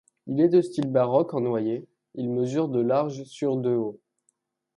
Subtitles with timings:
[0.25, 3.99] Il est de style baroque, en noyer il mesure de large sur de haut.